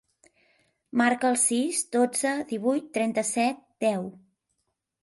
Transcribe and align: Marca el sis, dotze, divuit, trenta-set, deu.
Marca 1.01 1.29
el 1.33 1.37
sis, 1.43 1.83
dotze, 1.97 2.33
divuit, 2.55 2.91
trenta-set, 2.99 3.65
deu. 3.89 4.13